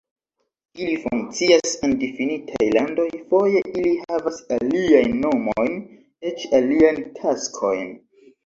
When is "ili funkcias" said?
0.83-1.75